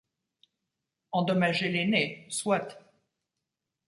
[1.11, 2.79] Endommagez les nez, soit.